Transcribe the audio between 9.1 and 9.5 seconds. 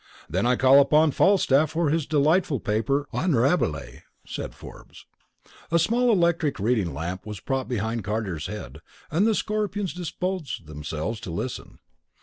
and the